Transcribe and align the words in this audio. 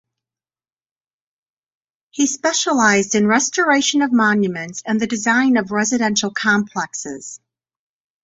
He 2.09 2.25
specialized 2.25 3.13
in 3.13 3.27
restoration 3.27 4.01
of 4.01 4.11
monuments 4.11 4.81
and 4.83 4.99
the 4.99 5.05
design 5.05 5.57
of 5.57 5.69
residential 5.69 6.31
complexes. 6.31 7.39